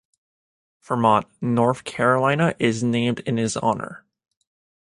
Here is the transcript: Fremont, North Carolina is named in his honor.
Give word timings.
Fremont, 0.79 1.27
North 1.41 1.83
Carolina 1.83 2.55
is 2.57 2.81
named 2.81 3.19
in 3.19 3.37
his 3.37 3.55
honor. 3.55 4.03